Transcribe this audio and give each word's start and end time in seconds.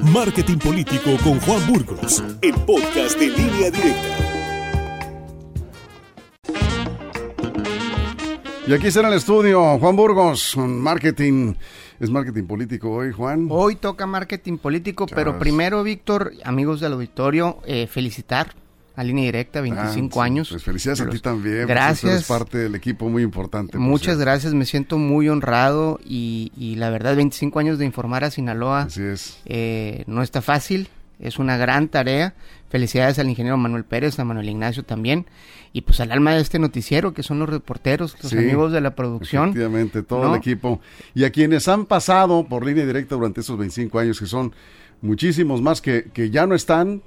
Marketing 0.00 0.58
Político 0.58 1.16
con 1.22 1.40
Juan 1.40 1.66
Burgos, 1.66 2.22
el 2.42 2.54
podcast 2.54 3.18
de 3.18 3.28
línea 3.28 3.70
directa. 3.70 4.16
Y 8.66 8.72
aquí 8.74 8.88
está 8.88 9.00
en 9.00 9.06
el 9.06 9.14
estudio 9.14 9.78
Juan 9.78 9.96
Burgos, 9.96 10.56
marketing. 10.56 11.54
Es 11.98 12.10
marketing 12.10 12.44
político 12.44 12.90
hoy, 12.90 13.12
Juan. 13.12 13.46
Hoy 13.50 13.76
toca 13.76 14.06
marketing 14.06 14.58
político, 14.58 15.06
pero 15.06 15.38
primero, 15.38 15.82
Víctor, 15.82 16.32
amigos 16.44 16.80
del 16.80 16.92
auditorio, 16.92 17.60
eh, 17.64 17.86
felicitar 17.86 18.54
a 18.96 19.04
línea 19.04 19.24
directa, 19.24 19.60
25 19.60 20.20
ah, 20.20 20.24
años. 20.24 20.48
Pues 20.50 20.64
felicidades 20.64 21.02
a 21.02 21.10
ti 21.10 21.18
también. 21.18 21.66
Gracias. 21.66 22.12
Eres 22.12 22.26
parte 22.26 22.58
del 22.58 22.74
equipo 22.74 23.08
muy 23.10 23.22
importante. 23.22 23.76
Muchas 23.76 24.18
gracias, 24.18 24.54
me 24.54 24.64
siento 24.64 24.96
muy 24.96 25.28
honrado 25.28 26.00
y, 26.04 26.50
y, 26.56 26.76
la 26.76 26.88
verdad 26.88 27.14
25 27.14 27.58
años 27.58 27.78
de 27.78 27.84
informar 27.84 28.24
a 28.24 28.30
Sinaloa. 28.30 28.82
Así 28.82 29.02
es. 29.02 29.38
Eh, 29.44 30.04
no 30.06 30.22
está 30.22 30.40
fácil, 30.40 30.88
es 31.20 31.38
una 31.38 31.58
gran 31.58 31.88
tarea. 31.88 32.34
Felicidades 32.70 33.18
al 33.18 33.28
ingeniero 33.28 33.56
Manuel 33.58 33.84
Pérez, 33.84 34.18
a 34.18 34.24
Manuel 34.24 34.48
Ignacio 34.48 34.82
también, 34.82 35.26
y 35.72 35.82
pues 35.82 36.00
al 36.00 36.10
alma 36.10 36.34
de 36.34 36.40
este 36.40 36.58
noticiero, 36.58 37.14
que 37.14 37.22
son 37.22 37.38
los 37.38 37.48
reporteros, 37.48 38.16
los 38.22 38.32
amigos 38.32 38.72
de 38.72 38.80
la 38.80 38.94
producción. 38.94 39.50
Efectivamente, 39.50 40.02
todo 40.02 40.34
el 40.34 40.38
equipo. 40.38 40.80
Y 41.14 41.24
a 41.24 41.30
quienes 41.30 41.68
han 41.68 41.84
pasado 41.84 42.46
por 42.48 42.66
línea 42.66 42.84
directa 42.84 43.14
durante 43.14 43.42
esos 43.42 43.56
25 43.56 43.98
años, 43.98 44.18
que 44.18 44.26
son 44.26 44.52
muchísimos 45.00 45.62
más 45.62 45.80
que, 45.80 46.08
que 46.12 46.30
ya 46.30 46.46
no 46.46 46.54
están, 46.54 47.02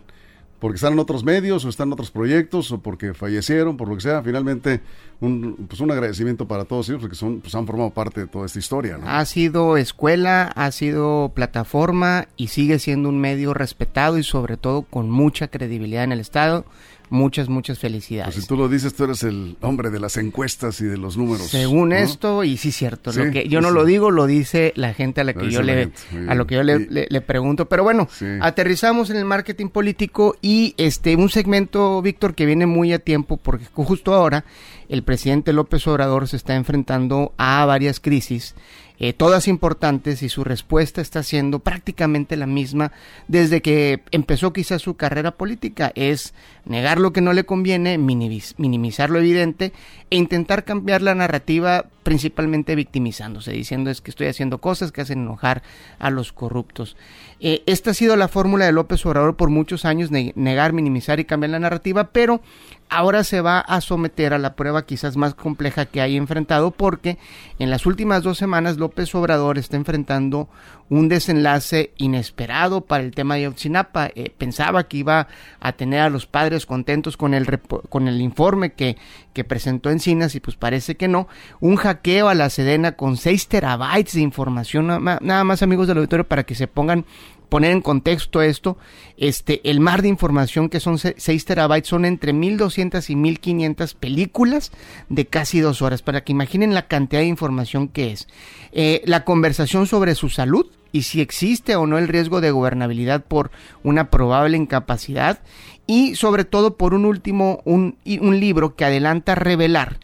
porque 0.59 0.76
están 0.76 0.94
en 0.94 0.99
otros 0.99 1.23
medios 1.23 1.63
o 1.66 1.70
están 1.70 1.90
en 1.90 1.94
otros 1.94 2.12
proyectos 2.12 2.72
o 2.72 2.80
porque 2.80 3.13
fallecieron, 3.13 3.77
por 3.77 3.88
lo 3.88 3.95
que 3.95 4.02
sea, 4.02 4.22
finalmente 4.22 4.81
un, 5.22 5.67
pues 5.67 5.80
un 5.81 5.91
agradecimiento 5.91 6.48
para 6.48 6.66
todos 6.66 6.90
ellos 6.90 7.02
porque 7.02 7.16
son, 7.16 7.40
pues 7.40 7.55
han 7.55 7.66
formado 7.66 7.90
parte 7.91 8.22
de 8.22 8.27
toda 8.27 8.45
esta 8.45 8.59
historia. 8.59 9.00
Ha 9.05 9.26
sido 9.26 9.77
escuela, 9.77 10.52
ha 10.55 10.72
sido 10.72 11.31
plataforma 11.34 12.27
y 12.38 12.48
sigue 12.48 12.80
siendo 12.80 13.09
un 13.09 13.20
medio 13.20 13.53
respetado 13.53 14.17
y 14.17 14.23
sobre 14.23 14.58
todo 14.58 14.84
con 14.84 15.09
mucha 15.09 15.48
credibilidad 15.48 16.03
en 16.03 16.11
el 16.11 16.19
Estado 16.19 16.66
muchas, 17.10 17.50
muchas 17.50 17.80
felicidades. 17.80 18.34
Pues 18.34 18.44
si 18.44 18.48
tú 18.48 18.56
lo 18.56 18.70
dices, 18.70 18.94
tú 18.94 19.04
eres 19.06 19.24
el 19.24 19.58
hombre 19.62 19.90
de 19.90 20.00
las 20.00 20.18
encuestas 20.18 20.80
y 20.82 20.86
de 20.86 20.98
los 20.98 21.18
números. 21.18 21.48
Según 21.48 21.94
esto, 21.94 22.44
y 22.44 22.58
sí 22.58 22.72
cierto, 22.72 23.12
lo 23.12 23.32
que 23.32 23.48
yo 23.48 23.62
no 23.62 23.72
lo 23.72 23.86
digo, 23.86 24.12
lo 24.12 24.28
dice 24.28 24.74
la 24.76 24.94
gente 24.94 25.22
a 25.22 25.24
la 25.24 25.34
que 25.34 25.50
yo 25.50 25.62
le, 25.62 25.92
a 26.28 26.36
lo 26.36 26.48
que 26.48 26.56
yo 26.56 26.64
le, 26.64 26.80
le, 26.88 27.22
pregunto. 27.22 27.68
Pero 27.68 27.84
bueno, 27.84 28.08
aterrizamos 28.42 29.10
en 29.10 29.18
el 29.18 29.26
marketing 29.26 29.68
político 29.68 30.36
y 30.42 30.74
este 30.78 31.16
un 31.16 31.30
segmento, 31.30 32.02
Víctor, 32.02 32.36
que 32.36 32.46
viene 32.46 32.66
muy 32.66 32.94
a 32.94 33.00
tiempo 33.00 33.38
porque 33.38 33.66
justo 33.74 34.14
ahora 34.14 34.46
el 34.88 35.04
presidente 35.04 35.54
López 35.54 35.86
Obrador 35.88 36.28
se 36.28 36.38
está 36.38 36.56
enfrentando 36.56 37.34
a 37.38 37.66
varias 37.66 38.00
crisis 38.00 38.56
eh, 39.00 39.14
todas 39.14 39.47
importantes 39.47 40.22
y 40.23 40.30
su 40.30 40.44
respuesta 40.44 41.02
está 41.02 41.23
siendo 41.23 41.59
prácticamente 41.59 42.36
la 42.36 42.47
misma 42.47 42.92
desde 43.28 43.61
que 43.61 44.02
empezó 44.11 44.52
quizás 44.53 44.81
su 44.81 44.95
carrera 44.95 45.31
política, 45.31 45.91
es 45.95 46.33
negar 46.66 47.00
lo 47.00 47.14
que 47.14 47.22
no 47.22 47.33
le 47.33 47.45
conviene, 47.45 47.97
minimizar 47.97 49.09
lo 49.09 49.19
evidente 49.19 49.72
e 50.09 50.17
intentar 50.17 50.66
cambiar 50.66 51.02
la 51.02 51.16
narrativa 51.16 51.86
principalmente 52.03 52.75
victimizándose, 52.75 53.52
diciendo 53.52 53.89
es 53.89 54.02
que 54.02 54.11
estoy 54.11 54.28
haciendo 54.28 54.58
cosas 54.58 54.91
que 54.91 55.02
hacen 55.02 55.19
enojar 55.19 55.63
a 56.00 56.09
los 56.09 56.34
corruptos. 56.34 56.97
Eh, 57.39 57.63
esta 57.67 57.91
ha 57.91 57.94
sido 57.94 58.16
la 58.16 58.28
fórmula 58.28 58.66
de 58.66 58.72
López 58.72 59.06
Obrador 59.06 59.36
por 59.36 59.50
muchos 59.50 59.86
años, 59.86 60.09
negar, 60.11 60.73
minimizar 60.73 61.19
y 61.19 61.25
cambiar 61.25 61.52
la 61.52 61.59
narrativa, 61.59 62.09
pero 62.11 62.41
ahora 62.90 63.23
se 63.23 63.42
va 63.42 63.59
a 63.59 63.82
someter 63.82 64.34
a 64.34 64.40
la 64.40 64.56
prueba 64.56 64.86
quizás 64.86 65.16
más 65.16 65.36
compleja 65.36 65.86
que 65.86 66.02
haya 66.02 66.18
enfrentado 66.18 66.72
porque 66.72 67.18
en 67.59 67.70
las 67.70 67.86
últimas 67.86 68.23
dos 68.23 68.38
semanas 68.38 68.78
López 68.78 69.14
Obrador 69.16 69.58
está 69.58 69.78
enfrentando 69.78 70.50
un 70.90 71.08
desenlace 71.08 71.94
inesperado 71.98 72.81
para 72.81 73.04
el 73.04 73.12
tema 73.12 73.36
de 73.36 73.48
Otsinapa. 73.48 74.09
Eh, 74.16 74.34
pensaba 74.36 74.88
que 74.88 74.98
iba 74.98 75.28
a 75.59 75.72
tener 75.73 76.02
a 76.02 76.09
los 76.09 76.26
padres 76.26 76.66
contentos 76.66 77.16
con 77.16 77.34
el, 77.36 77.59
con 77.90 78.08
el 78.08 78.20
informe 78.22 78.73
que, 78.73 78.98
que 79.34 79.44
presentó 79.44 79.92
Encinas 79.92 80.34
y 80.34 80.40
pues 80.40 80.58
parece 80.58 80.96
que 80.96 81.08
no. 81.08 81.28
Un 81.59 81.75
hackeo 81.75 82.28
a 82.28 82.36
la 82.36 82.50
Sedena 82.50 82.94
con 82.94 83.18
6 83.18 83.47
terabytes 83.47 84.16
de 84.16 84.22
información, 84.22 84.88
nada 84.88 85.44
más 85.44 85.62
amigos 85.62 85.88
del 85.88 85.97
auditorio 85.97 86.28
para 86.28 86.44
que 86.44 86.56
se 86.56 86.68
pongan 86.68 87.06
poner 87.50 87.72
en 87.72 87.82
contexto 87.82 88.42
esto, 88.42 88.78
este, 89.18 89.68
el 89.70 89.80
mar 89.80 90.02
de 90.02 90.08
información 90.08 90.70
que 90.70 90.80
son 90.80 90.98
6 90.98 91.46
terabytes 91.46 91.90
son 91.90 92.06
entre 92.06 92.32
1200 92.32 93.10
y 93.10 93.16
1500 93.16 93.94
películas 93.96 94.72
de 95.10 95.26
casi 95.26 95.60
dos 95.60 95.82
horas, 95.82 96.02
para 96.02 96.24
que 96.24 96.32
imaginen 96.32 96.74
la 96.74 96.88
cantidad 96.88 97.22
de 97.22 97.28
información 97.28 97.88
que 97.88 98.12
es. 98.12 98.28
Eh, 98.72 99.02
la 99.06 99.26
conversación 99.26 99.88
sobre 99.88 100.16
su 100.16 100.30
salud 100.30 100.68
y 100.92 101.04
si 101.04 101.22
existe 101.22 101.76
o 101.76 101.86
no 101.86 101.98
el 101.98 102.08
riesgo 102.08 102.42
de 102.42 102.52
gobernabilidad 102.52 103.24
por 103.24 103.52
una 103.84 104.10
probable 104.10 104.58
incapacidad 104.58 105.40
y 105.86 106.16
sobre 106.16 106.46
todo 106.46 106.78
por 106.78 106.94
un 106.94 107.06
último, 107.06 107.62
un, 107.66 107.98
un 108.22 108.40
libro 108.40 108.76
que 108.76 108.86
adelanta 108.86 109.36
revelar 109.36 110.00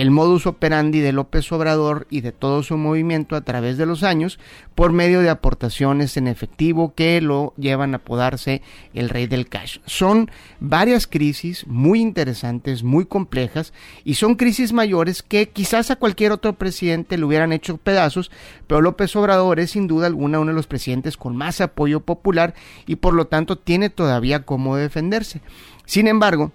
el 0.00 0.12
modus 0.12 0.46
operandi 0.46 1.00
de 1.00 1.12
López 1.12 1.50
Obrador 1.50 2.06
y 2.08 2.20
de 2.20 2.30
todo 2.30 2.62
su 2.62 2.76
movimiento 2.76 3.34
a 3.34 3.40
través 3.40 3.76
de 3.78 3.86
los 3.86 4.04
años 4.04 4.38
por 4.76 4.92
medio 4.92 5.22
de 5.22 5.28
aportaciones 5.28 6.16
en 6.16 6.28
efectivo 6.28 6.94
que 6.94 7.20
lo 7.20 7.52
llevan 7.56 7.94
a 7.94 7.96
apodarse 7.96 8.62
el 8.94 9.08
rey 9.08 9.26
del 9.26 9.48
cash. 9.48 9.78
Son 9.86 10.30
varias 10.60 11.08
crisis 11.08 11.66
muy 11.66 12.00
interesantes, 12.00 12.84
muy 12.84 13.06
complejas 13.06 13.72
y 14.04 14.14
son 14.14 14.36
crisis 14.36 14.72
mayores 14.72 15.24
que 15.24 15.48
quizás 15.48 15.90
a 15.90 15.96
cualquier 15.96 16.30
otro 16.30 16.52
presidente 16.52 17.18
le 17.18 17.24
hubieran 17.24 17.52
hecho 17.52 17.76
pedazos, 17.76 18.30
pero 18.68 18.80
López 18.80 19.16
Obrador 19.16 19.58
es 19.58 19.72
sin 19.72 19.88
duda 19.88 20.06
alguna 20.06 20.38
uno 20.38 20.52
de 20.52 20.56
los 20.56 20.68
presidentes 20.68 21.16
con 21.16 21.34
más 21.34 21.60
apoyo 21.60 22.00
popular 22.00 22.54
y 22.86 22.96
por 22.96 23.14
lo 23.14 23.26
tanto 23.26 23.58
tiene 23.58 23.90
todavía 23.90 24.44
cómo 24.44 24.76
defenderse. 24.76 25.40
Sin 25.86 26.06
embargo, 26.06 26.52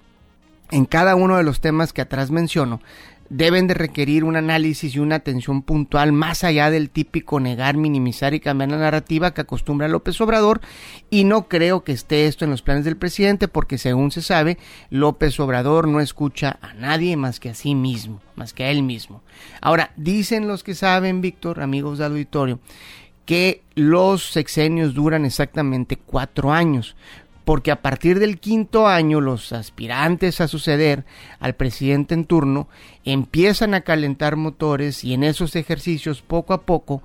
en 0.74 0.86
cada 0.86 1.16
uno 1.16 1.38
de 1.38 1.44
los 1.44 1.62
temas 1.62 1.94
que 1.94 2.02
atrás 2.02 2.32
menciono, 2.32 2.82
deben 3.30 3.68
de 3.68 3.74
requerir 3.74 4.24
un 4.24 4.36
análisis 4.36 4.96
y 4.96 5.00
una 5.00 5.16
atención 5.16 5.62
puntual 5.62 6.12
más 6.12 6.44
allá 6.44 6.70
del 6.70 6.90
típico 6.90 7.40
negar, 7.40 7.78
minimizar 7.78 8.34
y 8.34 8.40
cambiar 8.40 8.72
la 8.72 8.78
narrativa 8.78 9.34
que 9.34 9.42
acostumbra 9.42 9.88
López 9.88 10.20
Obrador 10.22 10.62
y 11.10 11.24
no 11.24 11.48
creo 11.48 11.84
que 11.84 11.92
esté 11.92 12.28
esto 12.28 12.46
en 12.46 12.52
los 12.52 12.62
planes 12.62 12.86
del 12.86 12.98
presidente 12.98 13.48
porque 13.48 13.78
según 13.78 14.12
se 14.12 14.22
sabe 14.22 14.58
López 14.90 15.40
Obrador 15.40 15.88
no 15.88 16.00
escucha 16.00 16.60
a 16.62 16.74
nadie 16.74 17.18
más 17.18 17.40
que 17.40 17.50
a 17.50 17.54
sí 17.56 17.76
mismo, 17.76 18.22
más 18.36 18.54
que 18.54 18.66
a 18.66 18.72
él 18.72 18.84
mismo. 18.84 19.22
Ahora, 19.62 19.92
dicen 19.96 20.48
los 20.48 20.64
que 20.64 20.76
saben, 20.76 21.22
Víctor, 21.22 21.62
amigos 21.62 21.98
del 21.98 22.12
auditorio, 22.12 22.60
que 23.26 23.62
los 23.76 24.32
sexenios 24.32 24.94
duran 24.94 25.26
exactamente 25.26 25.98
cuatro 25.98 26.52
años 26.52 26.96
porque 27.46 27.72
a 27.72 27.82
partir 27.82 28.20
del 28.20 28.40
quinto 28.40 28.88
año 28.88 29.22
los 29.22 29.52
aspirantes 29.54 30.42
a 30.42 30.48
suceder 30.48 31.06
al 31.40 31.56
presidente 31.56 32.14
en 32.14 32.26
turno 32.26 32.68
empiezan 33.04 33.74
a 33.74 33.82
calentar 33.82 34.36
motores 34.36 35.04
y 35.04 35.14
en 35.14 35.24
esos 35.24 35.56
ejercicios 35.56 36.22
poco 36.22 36.54
a 36.54 36.62
poco 36.62 37.04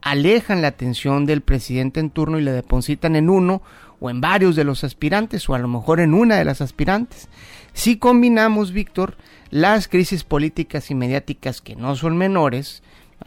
alejan 0.00 0.62
la 0.62 0.68
atención 0.68 1.26
del 1.26 1.40
presidente 1.40 2.00
en 2.00 2.10
turno 2.10 2.38
y 2.38 2.42
le 2.42 2.52
depositan 2.52 3.16
en 3.16 3.30
uno 3.30 3.62
o 4.00 4.10
en 4.10 4.20
varios 4.20 4.56
de 4.56 4.64
los 4.64 4.82
aspirantes 4.84 5.48
o 5.48 5.54
a 5.54 5.58
lo 5.58 5.68
mejor 5.68 6.00
en 6.00 6.12
una 6.12 6.36
de 6.36 6.44
las 6.44 6.60
aspirantes. 6.60 7.28
Si 7.72 7.96
combinamos, 7.96 8.72
Víctor, 8.72 9.16
las 9.50 9.86
crisis 9.86 10.24
políticas 10.24 10.90
y 10.90 10.96
mediáticas 10.96 11.60
que 11.60 11.76
no 11.76 11.94
son 11.94 12.16
menores, 12.16 12.82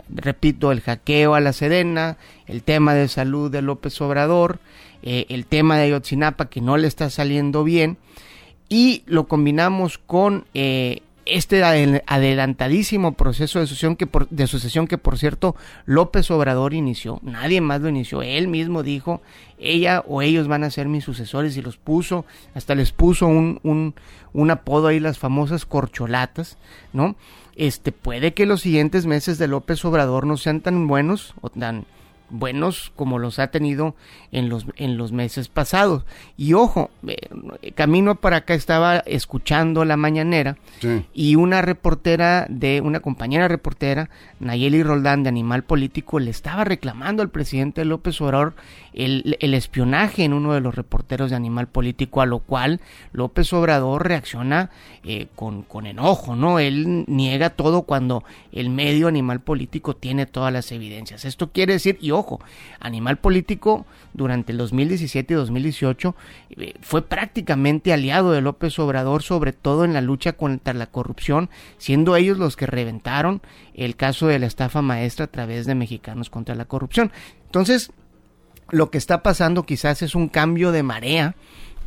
repito, 0.09 0.71
el 0.71 0.81
hackeo 0.81 1.35
a 1.35 1.39
la 1.39 1.53
Sedena, 1.53 2.17
el 2.47 2.63
tema 2.63 2.93
de 2.93 3.07
salud 3.07 3.51
de 3.51 3.61
López 3.61 3.99
Obrador, 4.01 4.59
eh, 5.03 5.25
el 5.29 5.45
tema 5.45 5.77
de 5.77 5.83
Ayotzinapa 5.83 6.49
que 6.49 6.61
no 6.61 6.77
le 6.77 6.87
está 6.87 7.09
saliendo 7.09 7.63
bien 7.63 7.97
y 8.69 9.03
lo 9.05 9.27
combinamos 9.27 9.97
con 9.97 10.45
eh, 10.53 11.01
este 11.25 11.63
adelantadísimo 11.63 13.13
proceso 13.13 13.59
de 13.59 13.67
sucesión, 13.67 13.95
que 13.95 14.07
por, 14.07 14.29
de 14.29 14.47
sucesión 14.47 14.87
que 14.87 14.97
por 14.97 15.17
cierto 15.17 15.55
López 15.85 16.29
Obrador 16.29 16.73
inició, 16.73 17.19
nadie 17.23 17.61
más 17.61 17.81
lo 17.81 17.89
inició, 17.89 18.21
él 18.21 18.47
mismo 18.47 18.83
dijo, 18.83 19.21
ella 19.57 20.03
o 20.07 20.21
ellos 20.21 20.47
van 20.47 20.63
a 20.63 20.69
ser 20.69 20.87
mis 20.87 21.03
sucesores 21.03 21.57
y 21.57 21.61
los 21.61 21.77
puso, 21.77 22.25
hasta 22.53 22.75
les 22.75 22.91
puso 22.91 23.27
un, 23.27 23.59
un, 23.63 23.95
un 24.33 24.51
apodo 24.51 24.87
ahí, 24.87 24.99
las 24.99 25.17
famosas 25.17 25.65
corcholatas, 25.65 26.57
¿no? 26.93 27.15
Este, 27.55 27.91
puede 27.91 28.33
que 28.33 28.45
los 28.45 28.61
siguientes 28.61 29.05
meses 29.05 29.37
de 29.37 29.47
López 29.47 29.83
Obrador 29.85 30.27
no 30.27 30.37
sean 30.37 30.61
tan 30.61 30.87
buenos 30.87 31.33
o 31.41 31.49
tan 31.49 31.85
buenos 32.29 32.91
como 32.95 33.19
los 33.19 33.39
ha 33.39 33.47
tenido 33.47 33.95
en 34.31 34.49
los, 34.49 34.65
en 34.75 34.97
los 34.97 35.11
meses 35.11 35.47
pasados. 35.47 36.03
Y 36.37 36.53
ojo, 36.53 36.89
eh, 37.07 37.71
camino 37.75 38.15
para 38.15 38.37
acá 38.37 38.53
estaba 38.53 38.97
escuchando 38.99 39.85
la 39.85 39.97
mañanera 39.97 40.57
y 41.13 41.35
una 41.35 41.61
reportera 41.61 42.45
de, 42.49 42.81
una 42.81 42.99
compañera 42.99 43.47
reportera, 43.47 44.09
Nayeli 44.39 44.83
Roldán 44.83 45.23
de 45.23 45.29
Animal 45.29 45.63
Político, 45.63 46.19
le 46.19 46.31
estaba 46.31 46.63
reclamando 46.63 47.21
al 47.21 47.29
presidente 47.29 47.85
López 47.85 48.19
Obrador 48.21 48.53
el, 48.93 49.37
el 49.39 49.53
espionaje 49.53 50.23
en 50.23 50.33
uno 50.33 50.53
de 50.53 50.61
los 50.61 50.75
reporteros 50.75 51.29
de 51.29 51.35
Animal 51.35 51.67
Político, 51.67 52.21
a 52.21 52.25
lo 52.25 52.39
cual 52.39 52.81
López 53.11 53.51
Obrador 53.53 54.07
reacciona 54.07 54.69
eh, 55.03 55.27
con, 55.35 55.63
con 55.63 55.85
enojo, 55.85 56.35
¿no? 56.35 56.59
Él 56.59 57.05
niega 57.07 57.51
todo 57.51 57.83
cuando 57.83 58.23
el 58.51 58.69
medio 58.69 59.07
Animal 59.07 59.41
Político 59.41 59.95
tiene 59.95 60.25
todas 60.25 60.51
las 60.51 60.71
evidencias. 60.71 61.25
Esto 61.25 61.51
quiere 61.51 61.73
decir, 61.73 61.97
y 62.01 62.11
ojo, 62.17 62.39
Animal 62.79 63.17
Político 63.17 63.85
durante 64.13 64.51
el 64.51 64.57
2017 64.57 65.33
y 65.33 65.37
2018 65.37 66.15
eh, 66.51 66.73
fue 66.81 67.01
prácticamente 67.01 67.93
aliado 67.93 68.31
de 68.31 68.41
López 68.41 68.77
Obrador, 68.79 69.23
sobre 69.23 69.53
todo 69.53 69.85
en 69.85 69.93
la 69.93 70.01
lucha 70.01 70.33
contra 70.33 70.73
la 70.73 70.87
corrupción, 70.87 71.49
siendo 71.77 72.15
ellos 72.15 72.37
los 72.37 72.55
que 72.55 72.65
reventaron 72.65 73.41
el 73.73 73.95
caso 73.95 74.27
de 74.27 74.39
la 74.39 74.45
estafa 74.45 74.81
maestra 74.81 75.25
a 75.25 75.31
través 75.31 75.65
de 75.65 75.75
Mexicanos 75.75 76.29
contra 76.29 76.55
la 76.55 76.65
Corrupción. 76.65 77.11
Entonces, 77.45 77.91
lo 78.69 78.89
que 78.89 78.97
está 78.97 79.21
pasando 79.21 79.63
quizás 79.63 80.01
es 80.01 80.15
un 80.15 80.27
cambio 80.27 80.71
de 80.71 80.83
marea 80.83 81.35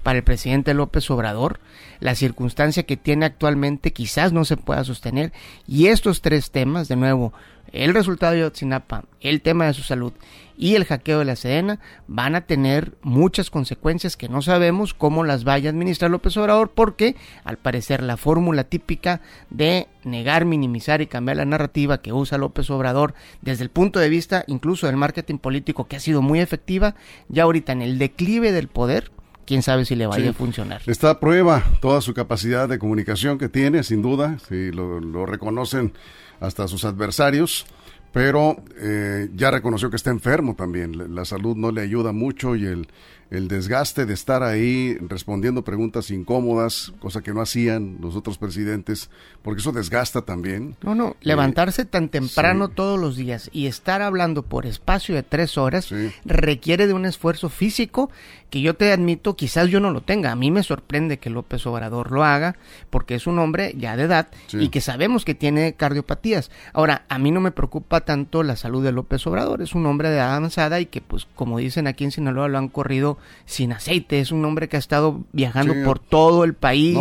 para 0.02 0.18
el 0.18 0.24
presidente 0.24 0.74
López 0.74 1.10
Obrador. 1.10 1.60
La 2.00 2.14
circunstancia 2.14 2.84
que 2.84 2.96
tiene 2.96 3.26
actualmente 3.26 3.92
quizás 3.92 4.32
no 4.32 4.44
se 4.44 4.56
pueda 4.56 4.84
sostener. 4.84 5.32
Y 5.66 5.86
estos 5.86 6.22
tres 6.22 6.50
temas, 6.50 6.88
de 6.88 6.96
nuevo, 6.96 7.32
el 7.72 7.94
resultado 7.94 8.32
de 8.32 8.40
Yotzinapa, 8.40 9.04
el 9.20 9.42
tema 9.42 9.66
de 9.66 9.74
su 9.74 9.82
salud 9.82 10.12
y 10.56 10.74
el 10.74 10.84
hackeo 10.84 11.20
de 11.20 11.24
la 11.24 11.36
Sedena 11.36 11.78
van 12.08 12.34
a 12.34 12.40
tener 12.42 12.94
muchas 13.02 13.50
consecuencias 13.50 14.16
que 14.16 14.28
no 14.28 14.42
sabemos 14.42 14.92
cómo 14.92 15.22
las 15.22 15.44
vaya 15.44 15.70
a 15.70 15.72
administrar 15.72 16.10
López 16.10 16.36
Obrador 16.36 16.72
porque 16.74 17.14
al 17.44 17.58
parecer 17.58 18.02
la 18.02 18.16
fórmula 18.16 18.64
típica 18.64 19.20
de 19.50 19.86
negar, 20.02 20.44
minimizar 20.44 21.00
y 21.00 21.06
cambiar 21.06 21.36
la 21.36 21.44
narrativa 21.44 22.02
que 22.02 22.12
usa 22.12 22.38
López 22.38 22.70
Obrador 22.70 23.14
desde 23.40 23.62
el 23.62 23.70
punto 23.70 24.00
de 24.00 24.08
vista 24.08 24.44
incluso 24.48 24.86
del 24.86 24.96
marketing 24.96 25.38
político 25.38 25.86
que 25.86 25.96
ha 25.96 26.00
sido 26.00 26.22
muy 26.22 26.40
efectiva, 26.40 26.96
ya 27.28 27.44
ahorita 27.44 27.72
en 27.72 27.82
el 27.82 27.98
declive 27.98 28.50
del 28.50 28.68
poder, 28.68 29.12
quién 29.48 29.62
sabe 29.62 29.86
si 29.86 29.96
le 29.96 30.06
vaya 30.06 30.30
a 30.30 30.32
funcionar. 30.34 30.82
Está 30.86 31.08
a 31.08 31.20
prueba 31.20 31.64
toda 31.80 32.02
su 32.02 32.12
capacidad 32.12 32.68
de 32.68 32.78
comunicación 32.78 33.38
que 33.38 33.48
tiene, 33.48 33.82
sin 33.82 34.02
duda, 34.02 34.38
si 34.46 34.70
lo, 34.70 35.24
reconocen 35.24 35.94
hasta 36.38 36.68
sus 36.68 36.84
adversarios, 36.84 37.64
pero 38.12 38.62
eh, 38.78 39.30
ya 39.34 39.50
reconoció 39.50 39.88
que 39.88 39.96
está 39.96 40.10
enfermo 40.10 40.54
también. 40.54 41.14
La 41.14 41.24
salud 41.24 41.56
no 41.56 41.72
le 41.72 41.80
ayuda 41.80 42.12
mucho 42.12 42.56
y 42.56 42.66
el, 42.66 42.88
el 43.30 43.48
desgaste 43.48 44.06
de 44.06 44.14
estar 44.14 44.42
ahí 44.42 44.96
respondiendo 45.00 45.62
preguntas 45.62 46.10
incómodas, 46.10 46.92
cosa 46.98 47.22
que 47.22 47.34
no 47.34 47.40
hacían 47.40 47.98
los 48.00 48.16
otros 48.16 48.38
presidentes, 48.38 49.10
porque 49.42 49.60
eso 49.60 49.72
desgasta 49.72 50.22
también. 50.22 50.76
No, 50.82 50.94
no, 50.94 51.16
levantarse 51.20 51.84
tan 51.84 52.08
temprano 52.08 52.68
todos 52.68 52.98
los 52.98 53.16
días 53.16 53.50
y 53.52 53.66
estar 53.66 54.02
hablando 54.02 54.42
por 54.42 54.66
espacio 54.66 55.14
de 55.14 55.22
tres 55.22 55.58
horas 55.58 55.92
requiere 56.24 56.86
de 56.86 56.94
un 56.94 57.04
esfuerzo 57.04 57.48
físico 57.48 58.10
que 58.50 58.60
yo 58.62 58.74
te 58.74 58.92
admito, 58.92 59.36
quizás 59.36 59.68
yo 59.68 59.80
no 59.80 59.90
lo 59.90 60.00
tenga. 60.00 60.32
A 60.32 60.36
mí 60.36 60.50
me 60.50 60.62
sorprende 60.62 61.18
que 61.18 61.30
López 61.30 61.66
Obrador 61.66 62.12
lo 62.12 62.24
haga, 62.24 62.56
porque 62.90 63.14
es 63.14 63.26
un 63.26 63.38
hombre 63.38 63.74
ya 63.76 63.96
de 63.96 64.04
edad 64.04 64.28
y 64.52 64.70
que 64.70 64.80
sabemos 64.80 65.24
que 65.24 65.34
tiene 65.34 65.74
cardiopatías. 65.74 66.50
Ahora, 66.72 67.04
a 67.08 67.18
mí 67.18 67.30
no 67.30 67.40
me 67.40 67.50
preocupa 67.50 68.00
tanto 68.00 68.42
la 68.42 68.56
salud 68.56 68.82
de 68.82 68.92
López 68.92 69.26
Obrador, 69.26 69.60
es 69.60 69.74
un 69.74 69.84
hombre 69.86 70.08
de 70.08 70.16
edad 70.16 70.34
avanzada 70.34 70.80
y 70.80 70.86
que, 70.86 71.00
pues, 71.00 71.26
como 71.34 71.58
dicen 71.58 71.86
aquí 71.86 72.04
en 72.04 72.10
Sinaloa, 72.10 72.48
lo 72.48 72.58
han 72.58 72.68
corrido 72.68 73.17
sin 73.46 73.72
aceite. 73.72 74.20
Es 74.20 74.32
un 74.32 74.44
hombre 74.44 74.68
que 74.68 74.76
ha 74.76 74.78
estado 74.78 75.24
viajando 75.32 75.74
por 75.84 75.98
todo 75.98 76.44
el 76.44 76.54
país 76.54 76.98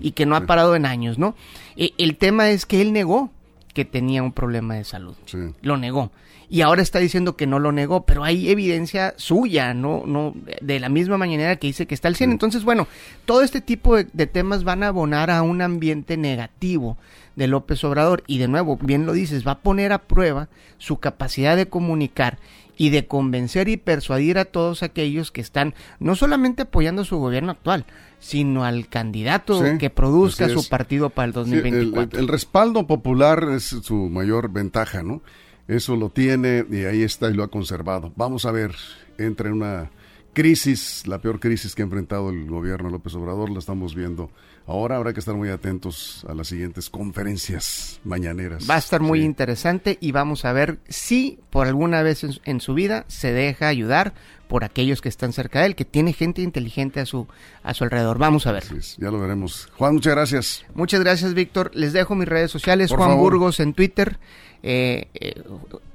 y 0.00 0.12
que 0.12 0.26
no 0.26 0.36
ha 0.36 0.46
parado 0.46 0.76
en 0.76 0.86
años, 0.86 1.18
¿no? 1.18 1.34
E, 1.76 1.92
el 1.98 2.16
tema 2.16 2.50
es 2.50 2.66
que 2.66 2.80
él 2.80 2.92
negó 2.92 3.30
que 3.74 3.84
tenía 3.84 4.22
un 4.22 4.32
problema 4.32 4.74
de 4.74 4.84
salud. 4.84 5.14
Lo 5.62 5.76
negó. 5.76 6.10
Y 6.50 6.62
ahora 6.62 6.80
está 6.80 6.98
diciendo 6.98 7.36
que 7.36 7.46
no 7.46 7.58
lo 7.58 7.72
negó, 7.72 8.06
pero 8.06 8.24
hay 8.24 8.48
evidencia 8.48 9.14
suya, 9.16 9.74
no, 9.74 10.04
no, 10.06 10.34
de 10.60 10.80
la 10.80 10.88
misma 10.88 11.18
manera 11.18 11.56
que 11.56 11.66
dice 11.66 11.86
que 11.86 11.94
está 11.94 12.08
al 12.08 12.16
100. 12.16 12.30
Entonces, 12.30 12.64
bueno, 12.64 12.88
todo 13.26 13.42
este 13.42 13.60
tipo 13.60 13.96
de, 13.96 14.06
de, 14.12 14.26
temas 14.26 14.64
van 14.64 14.82
a 14.82 14.88
abonar 14.88 15.30
a 15.30 15.42
un 15.42 15.60
ambiente 15.60 16.16
negativo 16.16 16.96
de 17.36 17.48
López 17.48 17.84
Obrador. 17.84 18.24
Y 18.26 18.38
de 18.38 18.48
nuevo, 18.48 18.78
bien 18.80 19.04
lo 19.04 19.12
dices, 19.12 19.46
va 19.46 19.52
a 19.52 19.58
poner 19.58 19.92
a 19.92 19.98
prueba 19.98 20.48
su 20.78 20.98
capacidad 20.98 21.56
de 21.56 21.68
comunicar 21.68 22.38
y 22.78 22.90
de 22.90 23.06
convencer 23.06 23.68
y 23.68 23.76
persuadir 23.76 24.38
a 24.38 24.46
todos 24.46 24.82
aquellos 24.82 25.32
que 25.32 25.40
están 25.40 25.74
no 25.98 26.14
solamente 26.14 26.62
apoyando 26.62 27.02
a 27.02 27.04
su 27.04 27.18
gobierno 27.18 27.50
actual, 27.50 27.84
sino 28.20 28.64
al 28.64 28.88
candidato 28.88 29.60
que 29.78 29.90
produzca 29.90 30.48
su 30.48 30.66
partido 30.68 31.10
para 31.10 31.26
el 31.26 31.32
2024. 31.32 32.18
el, 32.18 32.28
respaldo 32.28 32.86
popular 32.86 33.48
es 33.50 33.64
su 33.64 34.08
mayor 34.08 34.50
ventaja, 34.52 35.02
¿no? 35.02 35.22
Eso 35.68 35.96
lo 35.96 36.08
tiene 36.08 36.64
y 36.70 36.84
ahí 36.84 37.02
está 37.02 37.28
y 37.30 37.34
lo 37.34 37.44
ha 37.44 37.48
conservado. 37.48 38.10
Vamos 38.16 38.46
a 38.46 38.52
ver, 38.52 38.74
entra 39.18 39.48
en 39.48 39.56
una 39.56 39.90
crisis, 40.32 41.06
la 41.06 41.20
peor 41.20 41.40
crisis 41.40 41.74
que 41.74 41.82
ha 41.82 41.84
enfrentado 41.84 42.30
el 42.30 42.46
gobierno 42.46 42.88
López 42.88 43.14
Obrador, 43.14 43.50
la 43.50 43.58
estamos 43.58 43.94
viendo 43.94 44.30
ahora. 44.68 44.96
Habrá 44.96 45.12
que 45.12 45.20
estar 45.20 45.34
muy 45.34 45.48
atentos 45.48 46.24
a 46.28 46.34
las 46.34 46.48
siguientes 46.48 46.90
conferencias 46.90 48.00
mañaneras. 48.04 48.68
Va 48.68 48.76
a 48.76 48.78
estar 48.78 49.00
muy 49.00 49.22
interesante 49.22 49.98
y 50.00 50.12
vamos 50.12 50.44
a 50.44 50.52
ver 50.52 50.78
si 50.88 51.40
por 51.50 51.66
alguna 51.66 52.02
vez 52.02 52.24
en, 52.44 52.60
su 52.60 52.74
vida 52.74 53.04
se 53.08 53.32
deja 53.32 53.68
ayudar 53.68 54.14
por 54.46 54.64
aquellos 54.64 55.00
que 55.02 55.08
están 55.08 55.32
cerca 55.32 55.60
de 55.60 55.66
él, 55.66 55.74
que 55.74 55.84
tiene 55.84 56.12
gente 56.12 56.42
inteligente 56.42 57.00
a 57.00 57.06
su, 57.06 57.26
a 57.62 57.74
su 57.74 57.84
alrededor. 57.84 58.18
Vamos 58.18 58.46
a 58.46 58.52
ver. 58.52 58.64
ya 58.98 59.10
lo 59.10 59.20
veremos. 59.20 59.68
Juan, 59.76 59.94
muchas 59.94 60.14
gracias. 60.14 60.64
Muchas 60.74 61.00
gracias, 61.00 61.34
Víctor. 61.34 61.70
Les 61.74 61.92
dejo 61.92 62.14
mis 62.14 62.28
redes 62.28 62.50
sociales, 62.50 62.90
Juan 62.90 63.16
Burgos 63.16 63.60
en 63.60 63.74
Twitter, 63.74 64.18
eh, 64.62 65.06
eh, 65.14 65.40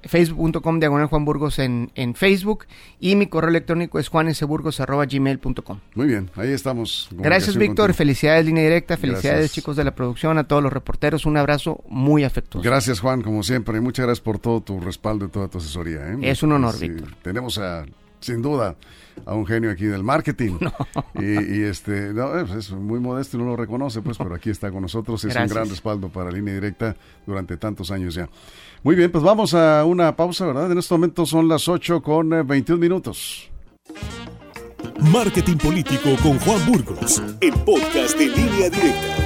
facebook.com 0.03 0.79
diagonal 0.79 1.07
Juan 1.07 1.25
Burgos 1.25 1.59
en, 1.59 1.91
en, 1.95 2.15
Facebook 2.15 2.65
y 2.99 3.15
mi 3.15 3.27
correo 3.27 3.49
electrónico 3.49 3.99
es 3.99 4.07
juaneseburgos.gmail.com. 4.07 5.79
Muy 5.95 6.07
bien, 6.07 6.29
ahí 6.35 6.51
estamos. 6.51 7.09
Gracias, 7.11 7.57
Víctor. 7.57 7.93
Felicidades, 7.93 8.45
línea 8.45 8.62
directa. 8.63 8.97
Felicidades, 8.97 9.51
chicos 9.51 9.75
de 9.75 9.83
la 9.83 9.95
producción, 9.95 10.37
a 10.37 10.45
todos 10.45 10.63
los 10.63 10.73
reporteros. 10.73 11.25
Un 11.25 11.37
abrazo 11.37 11.83
muy 11.87 12.23
afectuoso. 12.23 12.67
Gracias, 12.67 12.99
Juan, 12.99 13.21
como 13.21 13.43
siempre. 13.43 13.77
Y 13.77 13.81
muchas 13.81 14.05
gracias 14.05 14.23
por 14.23 14.39
todo 14.39 14.61
tu 14.61 14.79
respaldo 14.79 15.25
y 15.25 15.29
toda 15.29 15.47
tu 15.47 15.57
asesoría. 15.59 16.11
¿eh? 16.11 16.17
Es 16.21 16.43
un 16.43 16.53
honor, 16.53 16.79
Víctor. 16.79 17.09
Tenemos 17.21 17.57
a 17.57 17.85
sin 18.23 18.41
duda 18.41 18.75
a 19.25 19.33
un 19.35 19.45
genio 19.45 19.69
aquí 19.69 19.85
del 19.85 20.03
marketing. 20.03 20.57
Y, 21.15 21.61
este, 21.61 22.11
es 22.57 22.71
muy 22.71 22.99
modesto 22.99 23.37
y 23.37 23.39
no 23.39 23.45
lo 23.45 23.55
reconoce, 23.55 24.01
pues, 24.01 24.17
pero 24.17 24.33
aquí 24.33 24.49
está 24.49 24.71
con 24.71 24.81
nosotros. 24.81 25.23
Es 25.23 25.35
un 25.35 25.47
gran 25.47 25.69
respaldo 25.69 26.09
para 26.09 26.31
Línea 26.31 26.55
Directa 26.55 26.95
durante 27.25 27.55
tantos 27.57 27.91
años 27.91 28.15
ya. 28.15 28.27
Muy 28.81 28.95
bien, 28.95 29.11
pues 29.11 29.23
vamos 29.23 29.53
a 29.53 29.85
una 29.85 30.15
pausa, 30.15 30.47
¿verdad? 30.47 30.71
En 30.71 30.77
este 30.77 30.93
momento 30.93 31.25
son 31.25 31.47
las 31.47 31.67
8 31.67 32.01
con 32.01 32.29
21 32.29 32.77
eh, 32.77 32.81
minutos. 32.81 33.49
Marketing 35.11 35.57
Político 35.57 36.15
con 36.21 36.39
Juan 36.39 36.65
Burgos, 36.65 37.21
el 37.41 37.53
podcast 37.53 38.17
de 38.17 38.27
Línea 38.27 38.69
Directa. 38.69 39.22